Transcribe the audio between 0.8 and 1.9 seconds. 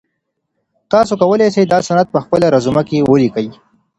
تاسو کولای سئ دا